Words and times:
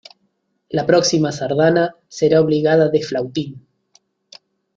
La 0.71 0.87
próxima 0.87 1.31
sardana 1.31 1.95
será 2.07 2.41
obligada 2.41 2.89
de 2.89 3.03
flautín. 3.03 3.67